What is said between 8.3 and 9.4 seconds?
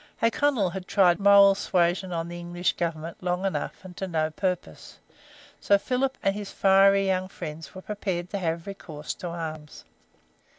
to have recourse to